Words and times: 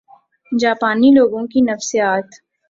جاپانی 0.51 1.09
لوگوں 1.11 1.45
کی 1.47 1.61
نفسیات 1.61 2.27